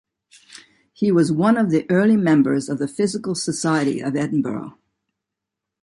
He 0.93 1.11
was 1.11 1.31
one 1.31 1.57
of 1.57 1.69
the 1.69 1.85
early 1.91 2.17
members 2.17 2.69
of 2.69 2.79
the 2.79 2.87
Physical 2.87 3.35
Society 3.35 4.01
of 4.01 4.15
Edinburgh. 4.15 4.79